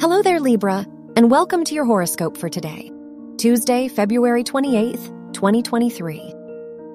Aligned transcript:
Hello 0.00 0.22
there, 0.22 0.38
Libra, 0.38 0.86
and 1.16 1.28
welcome 1.28 1.64
to 1.64 1.74
your 1.74 1.84
horoscope 1.84 2.36
for 2.36 2.48
today, 2.48 2.92
Tuesday, 3.36 3.88
February 3.88 4.44
28th, 4.44 5.32
2023. 5.32 6.34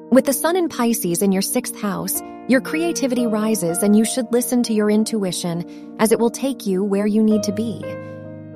With 0.09 0.23
the 0.23 0.31
sun 0.31 0.55
in 0.55 0.69
Pisces 0.69 1.21
in 1.21 1.33
your 1.33 1.41
sixth 1.41 1.77
house, 1.77 2.21
your 2.47 2.61
creativity 2.61 3.27
rises 3.27 3.83
and 3.83 3.93
you 3.93 4.05
should 4.05 4.31
listen 4.31 4.63
to 4.63 4.73
your 4.73 4.89
intuition 4.89 5.97
as 5.99 6.13
it 6.13 6.19
will 6.19 6.29
take 6.29 6.65
you 6.65 6.81
where 6.81 7.05
you 7.05 7.21
need 7.21 7.43
to 7.43 7.51
be. 7.51 7.83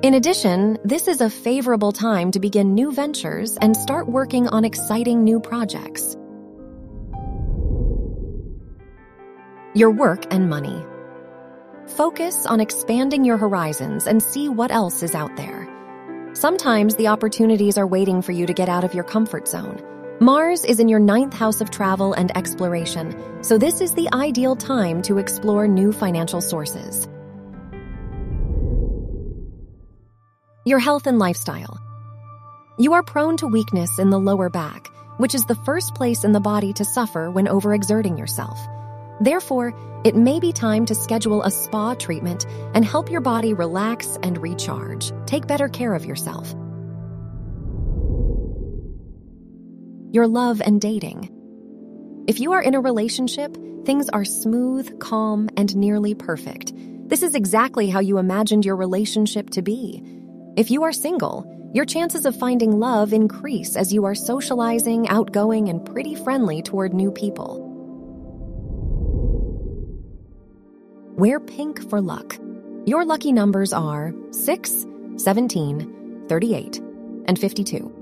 In 0.00 0.14
addition, 0.14 0.78
this 0.82 1.08
is 1.08 1.20
a 1.20 1.28
favorable 1.28 1.92
time 1.92 2.30
to 2.30 2.40
begin 2.40 2.74
new 2.74 2.90
ventures 2.90 3.58
and 3.58 3.76
start 3.76 4.08
working 4.08 4.48
on 4.48 4.64
exciting 4.64 5.24
new 5.24 5.40
projects. 5.40 6.16
Your 9.74 9.90
work 9.90 10.24
and 10.32 10.48
money. 10.48 10.82
Focus 11.96 12.44
on 12.44 12.60
expanding 12.60 13.24
your 13.24 13.38
horizons 13.38 14.06
and 14.06 14.22
see 14.22 14.50
what 14.50 14.70
else 14.70 15.02
is 15.02 15.14
out 15.14 15.34
there. 15.36 15.66
Sometimes 16.34 16.96
the 16.96 17.08
opportunities 17.08 17.78
are 17.78 17.86
waiting 17.86 18.20
for 18.20 18.32
you 18.32 18.44
to 18.44 18.52
get 18.52 18.68
out 18.68 18.84
of 18.84 18.92
your 18.92 19.04
comfort 19.04 19.48
zone. 19.48 19.82
Mars 20.20 20.66
is 20.66 20.80
in 20.80 20.88
your 20.90 21.00
ninth 21.00 21.32
house 21.32 21.62
of 21.62 21.70
travel 21.70 22.12
and 22.12 22.36
exploration, 22.36 23.16
so 23.42 23.56
this 23.56 23.80
is 23.80 23.94
the 23.94 24.06
ideal 24.12 24.54
time 24.54 25.00
to 25.00 25.16
explore 25.16 25.66
new 25.66 25.90
financial 25.90 26.42
sources. 26.42 27.08
Your 30.66 30.80
health 30.80 31.06
and 31.06 31.18
lifestyle. 31.18 31.78
You 32.78 32.92
are 32.92 33.02
prone 33.02 33.38
to 33.38 33.46
weakness 33.46 33.98
in 33.98 34.10
the 34.10 34.20
lower 34.20 34.50
back, 34.50 34.88
which 35.16 35.34
is 35.34 35.46
the 35.46 35.54
first 35.64 35.94
place 35.94 36.22
in 36.22 36.32
the 36.32 36.40
body 36.40 36.74
to 36.74 36.84
suffer 36.84 37.30
when 37.30 37.46
overexerting 37.46 38.18
yourself. 38.18 38.60
Therefore, 39.20 39.74
it 40.04 40.14
may 40.14 40.38
be 40.38 40.52
time 40.52 40.86
to 40.86 40.94
schedule 40.94 41.42
a 41.42 41.50
spa 41.50 41.94
treatment 41.94 42.46
and 42.74 42.84
help 42.84 43.10
your 43.10 43.20
body 43.20 43.52
relax 43.52 44.18
and 44.22 44.38
recharge. 44.38 45.12
Take 45.26 45.46
better 45.46 45.68
care 45.68 45.94
of 45.94 46.04
yourself. 46.04 46.54
Your 50.12 50.26
love 50.26 50.62
and 50.64 50.80
dating. 50.80 51.34
If 52.28 52.40
you 52.40 52.52
are 52.52 52.62
in 52.62 52.74
a 52.74 52.80
relationship, 52.80 53.56
things 53.84 54.08
are 54.08 54.24
smooth, 54.24 55.00
calm, 55.00 55.48
and 55.56 55.74
nearly 55.76 56.14
perfect. 56.14 56.72
This 57.08 57.22
is 57.22 57.34
exactly 57.34 57.90
how 57.90 58.00
you 58.00 58.18
imagined 58.18 58.64
your 58.64 58.76
relationship 58.76 59.50
to 59.50 59.62
be. 59.62 60.02
If 60.56 60.70
you 60.70 60.84
are 60.84 60.92
single, 60.92 61.70
your 61.74 61.84
chances 61.84 62.24
of 62.24 62.36
finding 62.36 62.78
love 62.78 63.12
increase 63.12 63.76
as 63.76 63.92
you 63.92 64.04
are 64.04 64.14
socializing, 64.14 65.08
outgoing, 65.08 65.68
and 65.68 65.84
pretty 65.84 66.14
friendly 66.14 66.62
toward 66.62 66.94
new 66.94 67.10
people. 67.10 67.67
Wear 71.18 71.40
pink 71.40 71.90
for 71.90 72.00
luck. 72.00 72.38
Your 72.86 73.04
lucky 73.04 73.32
numbers 73.32 73.72
are 73.72 74.14
6, 74.30 74.86
17, 75.16 76.26
38, 76.28 76.78
and 77.26 77.36
52. 77.36 77.92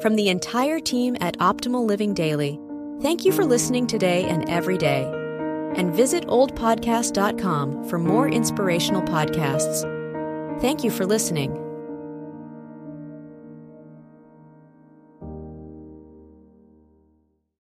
From 0.00 0.16
the 0.16 0.30
entire 0.30 0.80
team 0.80 1.18
at 1.20 1.36
Optimal 1.40 1.86
Living 1.86 2.14
Daily, 2.14 2.58
thank 3.02 3.26
you 3.26 3.32
for 3.32 3.44
listening 3.44 3.86
today 3.86 4.24
and 4.24 4.48
every 4.48 4.78
day. 4.78 5.04
And 5.74 5.94
visit 5.94 6.26
oldpodcast.com 6.26 7.86
for 7.86 7.98
more 7.98 8.30
inspirational 8.30 9.02
podcasts. 9.02 9.82
Thank 10.62 10.82
you 10.82 10.90
for 10.90 11.04
listening. 11.04 11.65